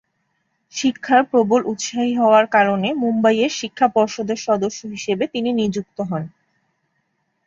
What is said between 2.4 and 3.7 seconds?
কারণে মুম্বাইয়ের